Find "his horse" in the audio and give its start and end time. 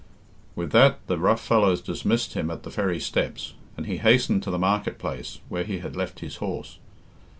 6.21-6.79